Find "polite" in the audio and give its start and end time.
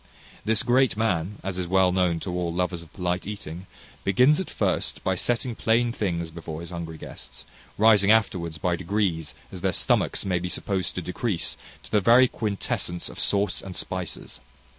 2.91-3.27